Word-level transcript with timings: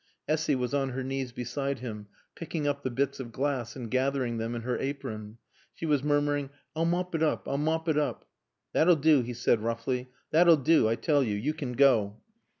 Essy 0.27 0.55
was 0.55 0.73
on 0.73 0.89
her 0.93 1.03
knees 1.03 1.31
beside 1.31 1.77
him, 1.77 2.07
picking 2.33 2.65
up 2.65 2.81
the 2.81 2.89
bits 2.89 3.19
of 3.19 3.31
glass 3.31 3.75
and 3.75 3.91
gathering 3.91 4.39
them 4.39 4.55
in 4.55 4.63
her 4.63 4.75
apron. 4.79 5.37
She 5.75 5.85
was 5.85 6.01
murmuring, 6.03 6.49
"I'll 6.75 6.85
mop 6.85 7.13
it 7.13 7.21
oop. 7.21 7.47
I'll 7.47 7.59
mop 7.59 7.87
it 7.87 7.97
oop." 7.97 8.25
"That'll 8.73 8.95
do," 8.95 9.21
he 9.21 9.35
said 9.35 9.61
roughly. 9.61 10.09
"That'll 10.31 10.57
do, 10.57 10.89
I 10.89 10.95
tell 10.95 11.21
you. 11.21 11.35
You 11.35 11.53
can 11.53 11.73
go." 11.73 12.19